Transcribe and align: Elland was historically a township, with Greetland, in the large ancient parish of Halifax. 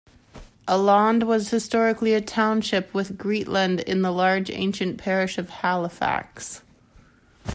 Elland 0.67 1.27
was 1.27 1.51
historically 1.51 2.15
a 2.15 2.21
township, 2.21 2.91
with 2.91 3.19
Greetland, 3.19 3.81
in 3.83 4.01
the 4.01 4.09
large 4.09 4.49
ancient 4.49 4.97
parish 4.97 5.37
of 5.37 5.51
Halifax. 5.61 6.63